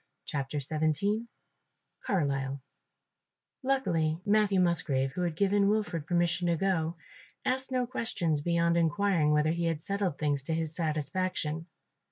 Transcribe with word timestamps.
CHAPTER 0.25 0.59
XVII 0.59 1.27
CARLISLE 2.07 2.59
Luckily 3.61 4.19
Matthew 4.25 4.59
Musgrave, 4.59 5.11
who 5.11 5.21
had 5.21 5.35
given 5.35 5.69
Wilfred 5.69 6.07
permission 6.07 6.47
to 6.47 6.55
go, 6.55 6.95
asked 7.45 7.71
no 7.71 7.85
questions 7.85 8.41
beyond 8.41 8.77
inquiring 8.77 9.29
whether 9.29 9.51
he 9.51 9.65
had 9.65 9.79
settled 9.83 10.17
things 10.17 10.41
to 10.45 10.55
his 10.55 10.73
satisfaction. 10.73 11.67